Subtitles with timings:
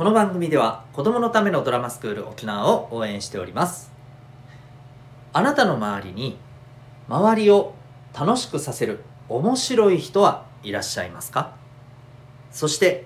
[0.00, 3.92] この番組では子供のためのドラマスクール沖縄を応援しております。
[5.34, 6.38] あなたの周りに
[7.06, 7.74] 周りを
[8.18, 11.54] 楽しくさせる面白い人はいらっしゃいますか？
[12.50, 13.04] そして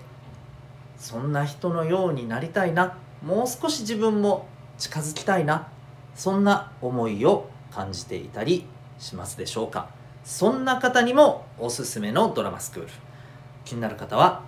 [0.96, 4.46] そんな人のようになりたいなもう少し自分も
[4.78, 5.66] 近づきたいな
[6.14, 8.66] そんな思いを感じていたり
[9.00, 9.88] しますでしょうか？
[10.22, 12.88] そんな方にもおすすめのドラマスクール。
[13.64, 14.44] 気になる方は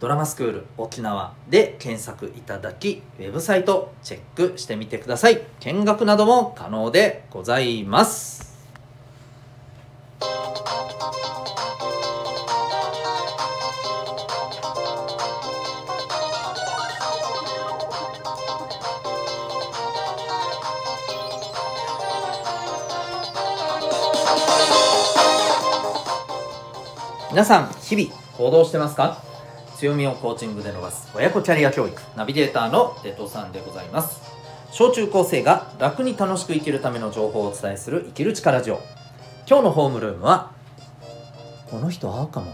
[0.00, 5.40] ドラマスクール沖縄で検索いただきウェブサイトチェックしてみてください。
[5.60, 8.44] 見学なども可能でございます。
[27.30, 29.33] 皆さん日々行動してますか？
[29.76, 34.20] 強みをコーチングで伸ばす親子キャリア教育ナビゲーターのデトさんでございます。
[34.72, 38.80] 小中高生が楽に楽しく生きるための情報をお伝えする生きる力ジオ。
[39.48, 40.52] 今日のホームルームは
[41.70, 42.52] この人合うかも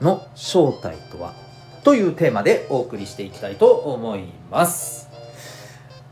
[0.00, 1.32] の正体とは？
[1.82, 5.08] というテーマでお送りしていきたいと思います。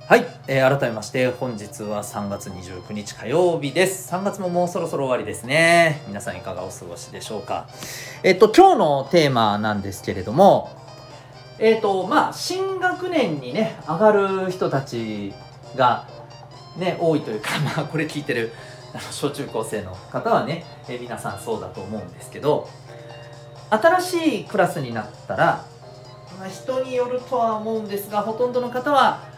[0.06, 4.12] はい、えー、改めまして本日は3月29日火曜日です。
[4.12, 6.02] 3月ももうそろそろ終わりですね。
[6.08, 7.66] 皆さんいかがお過ごしでしょうか。
[8.22, 10.70] えっと今日のテーマなんですけれども
[11.58, 15.32] えっとまあ新学年にね上がる人たち
[15.74, 16.06] が
[16.76, 18.52] ね多いというか まあこれ聞いてる
[19.10, 22.68] 小中高生の方はね、えー、皆さんそうだと思うんですけど
[23.70, 25.64] 新しいクラスになったら、
[26.38, 29.32] まあ、人によるとは思うんですがほとんどの方は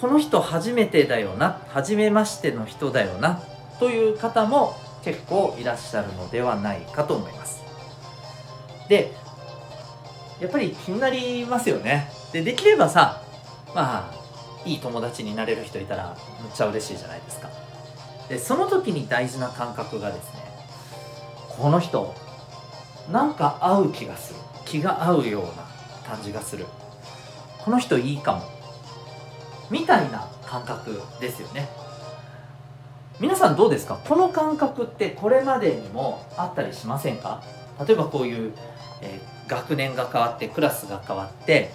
[0.00, 3.42] この人初めてだよな初めましての人だよな
[3.78, 7.62] という方も結構いらっしゃるのではないかと思います。
[8.88, 9.12] で
[10.40, 12.10] やっぱり気になりますよね。
[12.32, 13.22] でできればさ
[13.74, 14.14] まあ
[14.64, 17.50] いい友達になれる人いたらむっちゃ嬉しいじゃないですか。
[18.28, 20.40] でその時に大事な感覚がですね
[21.48, 22.14] この人
[23.10, 24.40] なんか合う気がする。
[24.64, 25.50] 気が合うような
[26.08, 26.66] 感じがする。
[27.58, 28.59] この人いいかも。
[29.70, 31.68] みたいな感覚ですよね。
[33.20, 34.00] 皆さんどうですか？
[34.08, 37.42] この感覚ってこれまでにもあったりしませんか？
[37.86, 38.52] 例えばこういう、
[39.02, 41.70] えー、学年が変わってクラスが変わって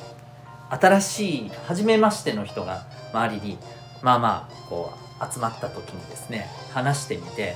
[0.69, 3.57] 新しい初めましての人が周りに
[4.01, 7.55] まあまあこう集まった時にですね話してみて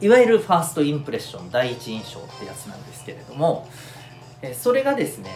[0.00, 3.68] いわゆるファーストインプレッション第一印象ってやつなんですけれども、
[4.42, 5.30] え、それがですね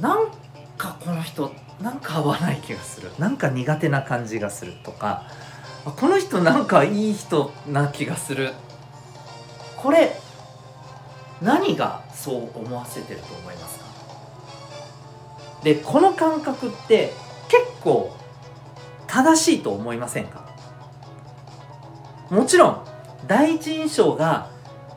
[0.00, 0.26] なん
[0.76, 3.10] かこの人ってなんか合わない気がする。
[3.18, 5.24] なんか苦手な感じがするとか。
[5.84, 8.52] この人なんかいい人な気がする。
[9.76, 10.16] これ
[11.42, 13.84] 何がそう思わせてると思いますか？
[15.62, 17.12] でこの感覚って
[17.48, 18.16] 結構
[19.06, 20.48] 正しいと思いませんか？
[22.30, 22.84] もちろん
[23.26, 24.48] 第一印象が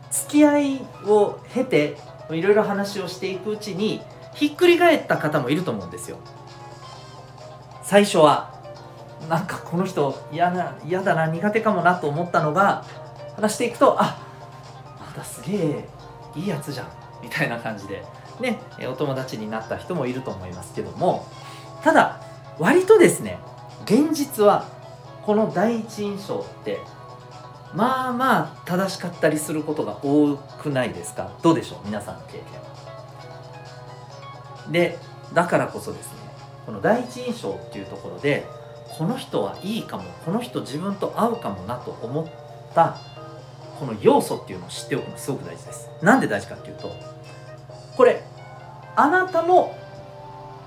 [0.10, 1.98] 付き合いを経て
[2.32, 4.02] いろいろ話をしていくうちに
[4.34, 6.18] ひっくり返った方もいると思うんですよ。
[7.88, 8.54] 最初は
[9.30, 12.84] なんかこの人嫌な嫌だな苦手かもなと思ったのが
[13.38, 14.20] 話していくとあ
[15.00, 15.86] まだすげえ
[16.36, 16.88] いいやつじゃん
[17.24, 18.04] みたいな感じで
[18.42, 18.60] ね
[18.92, 21.26] お友達になった人もいると思いますけども
[21.82, 22.20] ただ
[22.60, 23.40] 割とですね
[23.86, 24.66] 現実は
[25.24, 26.80] この第一印象って
[27.74, 31.32] まあまあ正しかったりすることが多くないですか？
[31.42, 31.80] どうでしょう？
[31.86, 32.68] 皆さんの経験は。
[34.72, 35.00] で
[35.34, 36.27] だからこそですね
[36.68, 38.46] この第一印象っていうところで
[38.98, 42.98] この人はいいかもこの人自分と合うかもなと思った
[43.80, 45.90] この要素っていうのを知っておくのすごく大事です。
[46.02, 46.94] なんで大事かっていうと
[47.96, 48.22] これ
[48.98, 49.78] あなたも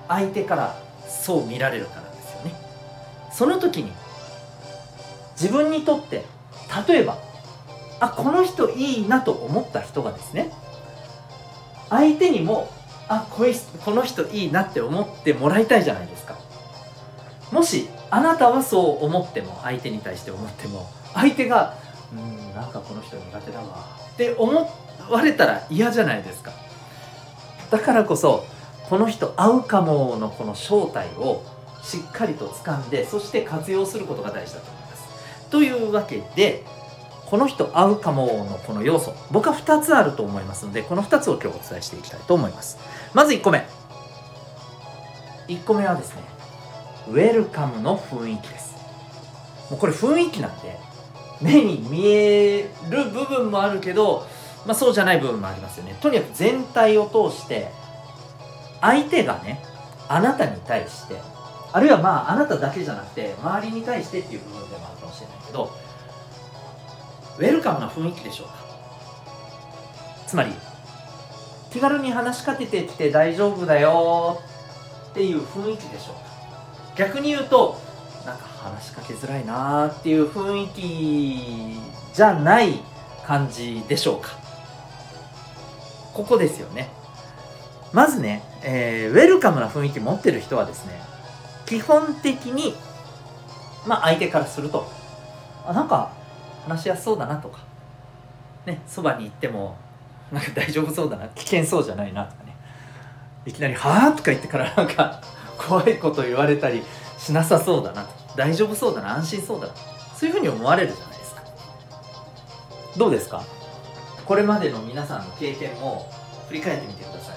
[0.07, 0.75] 相手から
[1.07, 2.55] そう見られるからですよね。
[3.31, 3.91] その時に
[5.39, 6.25] 自分にとって
[6.87, 7.19] 例えば
[7.99, 10.51] あこの人いいなと思った人がですね
[11.91, 12.71] 相手にも
[13.13, 13.43] あこ
[13.83, 16.37] この人いいなって思ってもらいたいじゃないですか。
[17.51, 21.75] もしあなたはそう思っても相手に対して思っても相手が
[22.13, 23.65] 「うんなんかこの人苦手だわ」
[24.13, 24.71] って思
[25.09, 26.53] われたら嫌じゃないですか。
[27.69, 28.45] だからこそ
[28.89, 31.43] この人合うかものこの正体を
[31.83, 35.03] しっかりと掴んでそして活用することが大事だと思います。
[35.49, 36.63] というわけで
[37.31, 39.13] この人合うかものこの要素。
[39.31, 42.77] 僕は2つあると思いますのでこの2つを今日お伝えしていきたいと思います。
[43.13, 43.65] まず1個目。
[45.47, 46.23] 1個目はですね
[47.07, 48.75] ウェルカムの雰囲気です。
[49.69, 50.77] もうこれ雰囲気なんで
[51.41, 54.27] 目に見える部分もあるけど、
[54.65, 55.95] まあ、そうじゃない部分もありますよね。
[56.01, 57.71] とにかく全体を通して
[58.81, 59.63] 相手がね
[60.09, 61.15] あなたに対して
[61.71, 65.71] あるいはまああなただけじゃなくて周りに対してっていう部分でもあるかもしれないけど
[67.41, 68.53] ウェルカムな雰囲気でしょうか。
[70.27, 70.53] つまり
[71.71, 74.39] 気軽に話しかけてきて大丈夫だよ
[75.09, 76.21] っていう雰囲気でしょうか。
[76.95, 77.81] 逆に言うと
[78.25, 81.79] なんか話しかけづらいなーっていう雰囲気
[82.13, 82.79] じゃない
[83.25, 84.29] 感じでしょうか。
[86.13, 86.89] ここですよね。
[87.91, 91.01] まずね、えー、ウェルカムな雰囲気持ってる人はですね
[91.65, 92.75] 基本的に
[93.85, 94.87] まあ相手からすると
[95.65, 96.20] あなんか
[96.63, 97.59] 話しやすそうだなとか。
[98.65, 99.75] ねそばに行っても
[100.31, 101.27] なんか大丈夫そうだな。
[101.29, 102.55] 危険そうじゃないなとかね。
[103.45, 105.21] いきなり「はあ?」とか言ってからなんか
[105.57, 106.83] 怖いこと言われたり
[107.17, 108.05] しなさそうだな。
[108.35, 109.15] 大丈夫そうだな。
[109.15, 109.73] 安心そうだな。
[110.15, 111.41] そういうふうに思われるじゃないですか。
[112.97, 113.43] どうですか？
[114.25, 116.09] これまでの皆さんの経験も
[116.47, 117.35] 振り返ってみてください。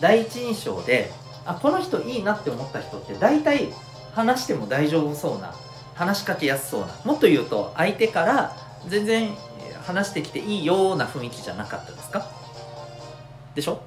[0.00, 1.12] 第一印象で
[1.44, 3.72] あこの人いいなって思った人って大体
[4.14, 5.54] 話しても大丈夫そうな
[5.96, 6.88] 話しかけやすそうな。
[7.04, 8.56] もっと言うと相手から
[8.86, 9.34] 全然
[9.84, 12.30] 話してきていいような雰囲気じゃなかったですか？
[13.54, 13.80] でしょ？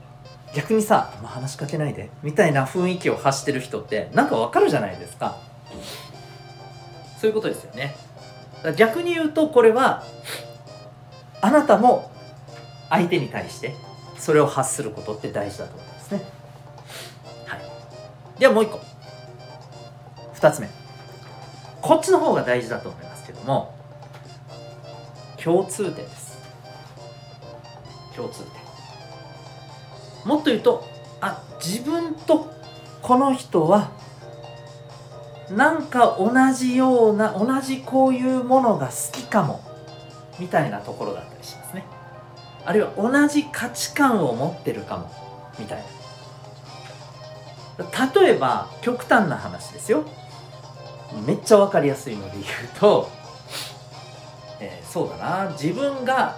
[0.55, 5.37] 逆にさ、まあ、話しかけないでみたいな雰囲気を発してる人ってなんかわかるじゃないですか。
[7.21, 7.95] そういうことですよね。
[8.75, 10.03] 逆に言うとこれは
[11.41, 12.11] あなたも
[12.89, 13.75] 相手に対して
[14.17, 16.23] それを発することって大事だと思いますね。
[17.45, 17.61] はい。
[18.39, 18.79] ではもう一個。
[20.33, 20.78] 二つ目。
[21.89, 23.73] こっちの方が大事だと思いますけども
[25.43, 26.37] 共通点です。
[28.15, 28.51] 共通点。
[30.23, 30.85] もっと言うと
[31.19, 32.53] あ自分と
[33.01, 33.89] この人は
[35.49, 39.59] なんか同じような同じこういうものが好きかも
[40.37, 41.85] みたいなところだったりしますね。
[42.65, 45.11] あるいは同じ価値観を持ってるかも
[45.57, 45.83] みたい
[47.79, 48.09] な。
[48.21, 50.03] 例えば極端な話ですよ。
[51.25, 52.45] めっちゃ分かりやすいので言う
[52.79, 53.09] と、
[54.59, 55.51] えー、そうだな。
[55.51, 56.37] 自分が、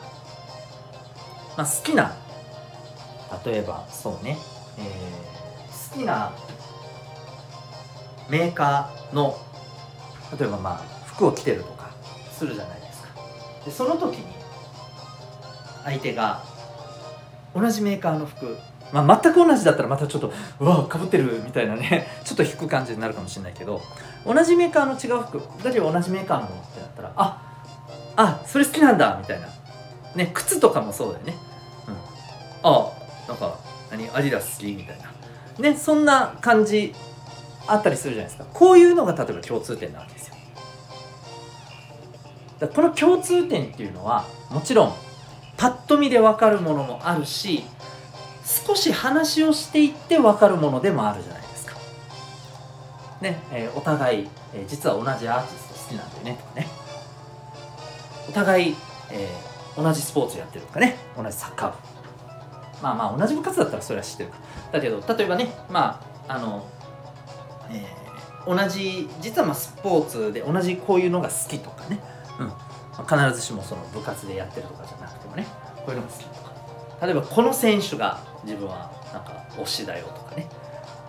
[1.57, 2.15] まあ、好きな
[3.45, 4.37] 例えばそうね、
[4.77, 6.33] えー、好きな
[8.29, 9.37] メーカーの
[10.37, 11.91] 例えばまあ服を着てるとか
[12.31, 13.09] するじゃないですか。
[13.65, 14.25] でその時に
[15.83, 16.43] 相手が
[17.53, 18.57] 同じメーカーの服
[18.91, 23.81] まあ、全く同じだったらまたちょっとうわかぶってるみたいなね ちょっと引く感じになるかもしれないけど
[24.25, 27.41] 同じメーカーの違う服だけど同じメーカーのものってなったらあ
[28.17, 29.47] あそれ好きなんだみたいな。
[30.15, 31.37] ね靴とかもそうだよね、
[31.87, 31.95] うん、
[32.63, 32.91] あ
[33.29, 33.55] なんか
[33.89, 35.69] 何アディダス好きみたいな。
[35.69, 36.93] ねそんな感じ
[37.67, 38.45] あったりするじゃないですか。
[38.53, 40.35] こういうのが例えば共通点なわけですよ。
[42.59, 44.93] だこの共通点っていうのはもちろん
[45.57, 47.63] パッと見で分かるものもあるし
[48.65, 51.75] 少し話をしていって分かるものでもあるじゃないですか。
[53.21, 56.67] ね、えー、お互い、えー、実は同じアーティスト好きなんでねとかね。
[58.29, 58.75] お互い、
[59.09, 60.97] えー、同じスポーツやってるとかね。
[61.15, 61.77] 同じサッカー部。
[62.83, 64.37] まあまあ同じ部活だったらそれは知ってるか。
[64.71, 66.65] だけど、例えばね、まあ、あの、
[67.69, 71.99] えー、同じ、実はまあスポーツで同じこういうのが好きとかね。
[72.39, 72.51] うん。
[73.07, 75.45] 必ずしもその部活でやってるとかじゃなくてもね、
[75.77, 76.51] こういうのが好きとか。
[77.05, 80.47] 例えばこの選手が自分はなんか推しだよとかね。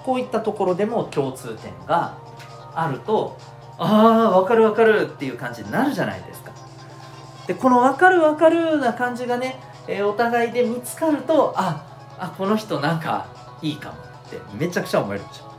[0.04, 2.18] こういったところでも共通点が
[2.74, 3.38] あると
[3.78, 6.52] ああ分かる分かるっていう感じになるじゃないですか。
[7.46, 11.84] でこの分かる分かるな感じがね、えー、お互いで見つかるとあ
[12.18, 13.26] あこの人なんか
[13.62, 15.52] いいかもってめちゃくちゃ思えるでしょ。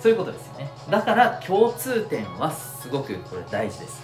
[0.00, 0.70] そういうことですよね。
[0.88, 4.02] だから共通点はすごくこれ大事です。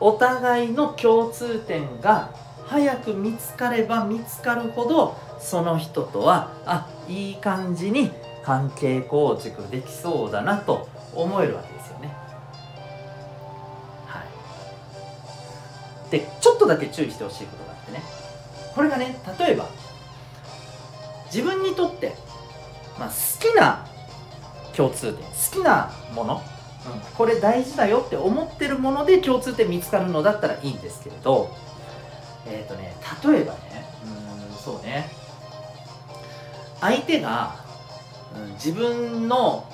[0.00, 2.30] お互いの共通点が
[2.66, 8.10] 早く見つかれば見つかるほどその人とはあいい感じに
[8.44, 12.08] 関係構築できそうだなと思えるわけですよね。
[14.06, 14.22] は
[16.08, 18.02] い、でちょっとだけ注意してほしいことがあってね
[18.74, 19.68] これがね例えば
[21.26, 22.14] 自分にとって、
[22.98, 23.86] まあ、好きな
[24.76, 26.40] 共通点好きなもの、うん、
[27.16, 31.50] これ大事だよって思ってるもので共通点見つかるのだったらいいんですけれど
[32.46, 33.84] えっ、ー、とね例えばね
[34.50, 35.10] うんそうね。
[36.80, 37.56] 相手が、
[38.34, 39.64] うん、自分の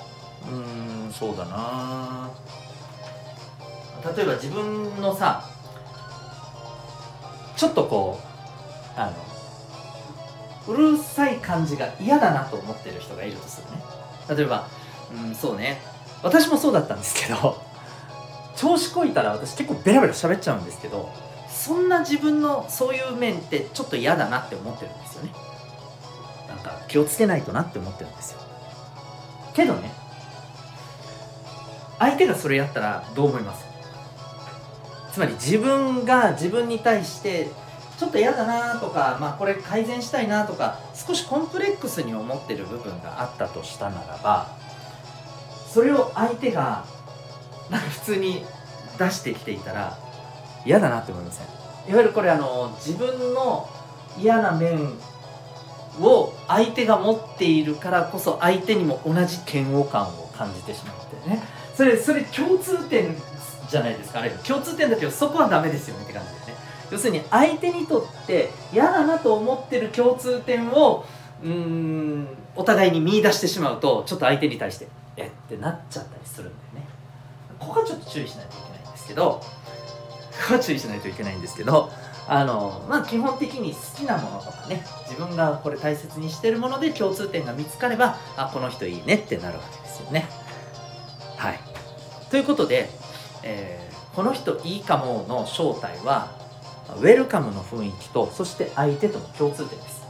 [0.49, 2.29] うんそうだな。
[4.15, 5.45] 例えば自分のさ
[7.55, 8.19] ちょっとこ
[8.97, 9.11] うあ
[10.67, 13.83] のうるさい感じが嫌だなと思ってる人がいるとするね。
[14.35, 14.67] 例えば
[15.13, 15.81] うんそうね。
[16.23, 17.61] 私もそうだったんですけど
[18.55, 21.09] 調子こいたら私結構ベラベラ喋っちゃうんですけど
[21.63, 25.31] そんな自分のそういう面ってちょっと嫌だなって思ってるんですよね。
[26.47, 28.39] なんか気をつけないとなって思ってるんですよ。
[29.53, 29.91] けどね
[31.99, 33.63] 相手がそれやったらどう思います？
[35.13, 37.51] つまり自分が自分に対して
[37.99, 44.57] ちょっと嫌だなとか、まあ、これ改善したいなとか少しコンプレックスに思ってる部分があったとしたならば
[45.69, 46.85] それを相手が
[47.69, 48.43] なんか普通に
[48.97, 49.95] 出してきていたら
[50.65, 51.45] 嫌だなって思いません？
[51.89, 53.67] いわゆるこれあの自分の
[54.17, 54.93] 嫌な面
[55.99, 61.41] を相手が持っているからこそ相手にも同じ嫌悪感を感じてしまってね。
[61.75, 63.15] それそれ共通点
[63.69, 64.19] じゃないですか？
[64.19, 66.57] あれ共通点だけどそこはダメですよねって感じでね。
[66.91, 71.05] 要するに相手にとって嫌だなと思ってる共通点を
[71.43, 74.87] うんお互いに見出してしまうとちょっと相手に対して
[75.17, 76.87] えってなっちゃったりするんだよね。
[77.57, 79.41] ここはちょっと注意しないといけないんですけど
[80.41, 81.91] は注意しないといけないんですけど
[82.27, 90.27] あのまあ基本的に好きなものとかね自分がこれ大切にしてるもので共通点が見つかればあこの人いいねってなるわけですよね。
[91.37, 91.59] はい。
[92.29, 92.89] ということで、
[93.43, 96.31] えーこの人いいかもの正体は
[96.97, 100.01] ウェルカムの雰囲気とそして相手との共通点です。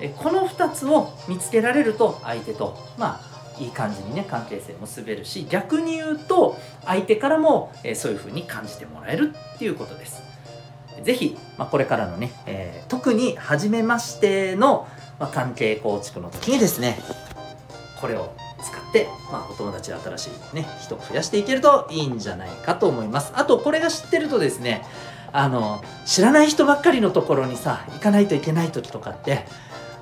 [0.00, 10.22] えこの2つを見つけられると相手とまあいい感じにね関係性結べるし逆に言うと相手からも、えそういう風に感じてもらえるっていうことです。
[11.02, 14.86] ぜひ、まあ、これからのね、えー特に初めましての、
[15.18, 16.98] まあ、関係構築の時にですね
[18.00, 23.32] これを使って、まあ、お友達で新しいね人を増やしていけるといいんじゃないかと思います。
[23.34, 24.84] あとこれが知ってるとですね
[25.32, 29.46] あの知らない人ばっかりのところにさ行かないといけない時とかって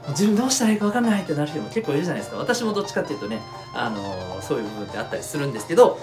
[0.08, 2.38] 自分どうしたらいいか分かんないってなる人も結構いるじゃないですか。
[2.38, 3.40] 私もどっちかっていうとね
[3.74, 5.98] あのそういう部分ってあったりするんですけど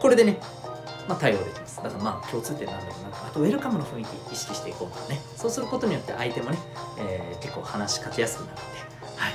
[0.00, 0.38] これでね
[1.06, 1.76] まあ、対応できます。
[1.82, 5.20] だからまあ共通点なんだろうなあとウェルカムの雰囲気意識していこうとかね。
[5.36, 6.58] そうすることによって相手もね、
[6.98, 8.62] えー結構話しかけやすくなるので、
[9.20, 9.32] はい。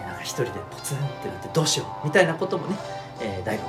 [0.00, 2.76] えーなんか一人でポツンってなってどうしようみたいなこともね、
[3.20, 3.62] えーだいぶ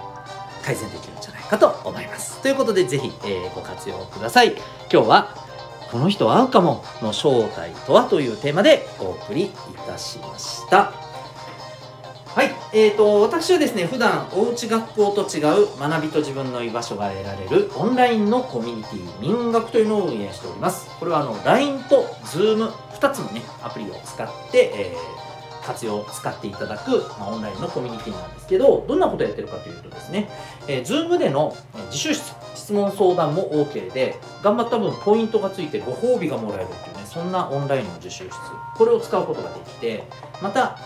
[0.63, 2.41] 改善できるんじゃないかと思います。
[2.41, 4.53] ということでぜひ、えーご活用ください。
[4.91, 5.35] 今日は
[5.93, 9.51] この人会うかもの正体とはというテーマでお送りい
[9.85, 10.91] たしました。
[12.25, 20.89] はい、えー、と私はですね普段おうち学校と違う学びと自分の居場所が得られるオンラインのコミュニティ民学というのを運営しております。
[20.99, 25.22] これはあの LINE と Zoom2 つのねアプリを使って、えー
[25.65, 30.29] 活用使っていただく、まあ、オンラインのコミュニティなんですけどどんなことをやってるかというとですね、
[30.67, 31.55] えー、Zoom での
[31.85, 38.33] 自習室質問相談も OK で頑張った分ポイントがついてご褒美がもらえるっていうねそんなオンラインの自習室。
[38.75, 40.03] これを使うことができて
[40.41, 40.77] また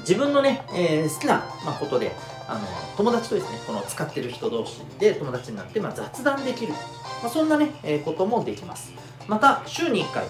[0.00, 2.12] 自分のね、えー好きな、ま、ことで
[2.48, 6.72] あの友達とですねこの使ってる人同士で友達になって、まあ、雑談できる、
[7.22, 8.92] まあ、そんなね、えーこともできます。
[9.28, 10.24] また週に1回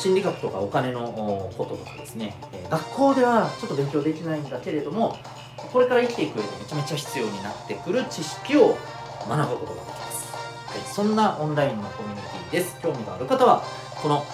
[0.00, 1.12] 心理学とかお金の
[1.58, 5.18] こととかですね、え学校ではちょっと勉強できないんだけれども
[5.58, 8.78] これから生きていく上でめちゃめちゃ必要になってくる知識を
[9.28, 10.32] 学ぶことができます、
[10.68, 12.80] はい、そんなオンラインのコミュニティです。
[12.80, 13.62] 興味がある方は
[14.02, 14.24] この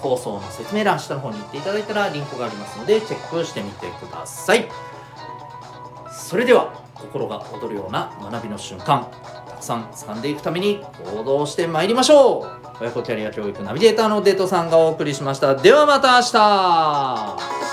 [0.00, 4.68] 放送の説明欄下の方に行っていただいたらリンクがありますのでチェックしてみてください。
[6.10, 9.06] それでは心が躍るような学びの瞬間。
[9.60, 10.80] たくさん掴んでいくために
[11.14, 12.46] 行動してまいりましょう。
[12.80, 15.54] 親子キャリア教育ナビゲーターのデートさんがお送りしました。
[15.54, 17.69] ではまた明日。